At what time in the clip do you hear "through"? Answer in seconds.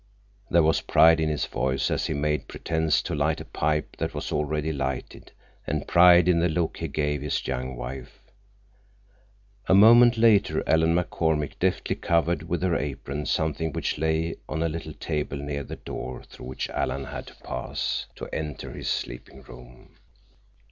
16.23-16.47